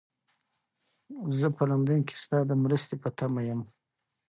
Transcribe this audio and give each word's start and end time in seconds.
زه 1.39 1.47
په 1.57 1.63
لندن 1.71 1.99
کې 2.07 2.15
ستا 2.23 2.39
د 2.49 2.51
مرستې 2.63 2.95
په 3.03 3.09
تمه 3.17 3.41
یم. 3.47 3.61